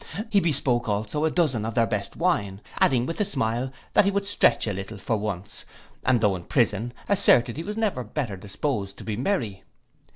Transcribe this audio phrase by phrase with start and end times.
[0.31, 2.85] He bespoke also a dozen of their best wine; and some cordials for me.
[2.87, 5.63] Adding, with a smile, that he would stretch a little for once,
[6.03, 9.61] and tho' in a prison, asserted he was never better disposed to be merry.